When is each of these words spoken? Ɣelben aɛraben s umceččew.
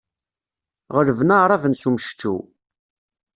Ɣelben 0.95 1.33
aɛraben 1.35 1.73
s 1.81 1.83
umceččew. 1.89 2.39